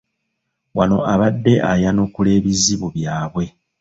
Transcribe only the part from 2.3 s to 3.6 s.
ebizibu byabwe.